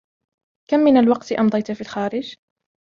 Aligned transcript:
كم 0.69 0.79
من 0.79 0.97
الوقت 0.97 1.31
أمضيت 1.31 1.71
في 1.71 1.81
الخارج؟ 1.81 2.35